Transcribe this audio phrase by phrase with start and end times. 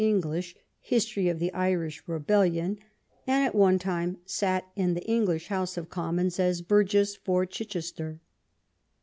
[0.03, 2.79] English History of the Irish Rebellion^
[3.27, 8.19] and at one time sat in the English Honse of Commons as burgess for Chichester.